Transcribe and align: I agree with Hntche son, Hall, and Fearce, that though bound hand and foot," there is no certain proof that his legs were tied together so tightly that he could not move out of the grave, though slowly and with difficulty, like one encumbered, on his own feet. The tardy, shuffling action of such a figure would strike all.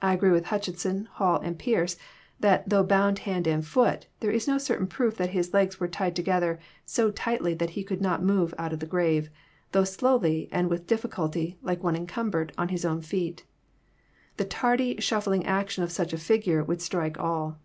I 0.00 0.14
agree 0.14 0.30
with 0.30 0.46
Hntche 0.46 0.78
son, 0.78 1.10
Hall, 1.12 1.38
and 1.40 1.60
Fearce, 1.62 1.98
that 2.40 2.70
though 2.70 2.82
bound 2.82 3.18
hand 3.28 3.46
and 3.46 3.62
foot," 3.62 4.06
there 4.20 4.30
is 4.30 4.48
no 4.48 4.56
certain 4.56 4.86
proof 4.86 5.16
that 5.18 5.28
his 5.32 5.52
legs 5.52 5.78
were 5.78 5.88
tied 5.88 6.16
together 6.16 6.58
so 6.86 7.10
tightly 7.10 7.52
that 7.52 7.68
he 7.76 7.84
could 7.84 8.00
not 8.00 8.22
move 8.22 8.54
out 8.56 8.72
of 8.72 8.78
the 8.78 8.86
grave, 8.86 9.28
though 9.72 9.84
slowly 9.84 10.48
and 10.50 10.70
with 10.70 10.86
difficulty, 10.86 11.58
like 11.60 11.84
one 11.84 11.96
encumbered, 11.96 12.54
on 12.56 12.68
his 12.70 12.86
own 12.86 13.02
feet. 13.02 13.44
The 14.38 14.46
tardy, 14.46 14.98
shuffling 15.02 15.44
action 15.44 15.84
of 15.84 15.92
such 15.92 16.14
a 16.14 16.16
figure 16.16 16.64
would 16.64 16.80
strike 16.80 17.20
all. 17.20 17.58